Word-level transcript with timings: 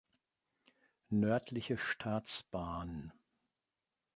Nördliche 1.11 1.77
Staatsbahn. 1.77 3.13